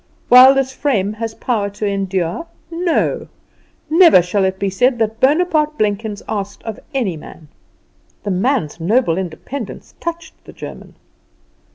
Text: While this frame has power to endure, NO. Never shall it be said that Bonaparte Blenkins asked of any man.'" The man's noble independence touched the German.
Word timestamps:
While 0.29 0.55
this 0.55 0.73
frame 0.73 1.13
has 1.13 1.35
power 1.35 1.69
to 1.69 1.85
endure, 1.85 2.47
NO. 2.71 3.27
Never 3.87 4.23
shall 4.23 4.45
it 4.45 4.57
be 4.57 4.71
said 4.71 4.97
that 4.97 5.19
Bonaparte 5.19 5.77
Blenkins 5.77 6.23
asked 6.27 6.63
of 6.63 6.79
any 6.91 7.15
man.'" 7.15 7.49
The 8.23 8.31
man's 8.31 8.79
noble 8.79 9.19
independence 9.19 9.93
touched 9.99 10.33
the 10.43 10.53
German. 10.53 10.95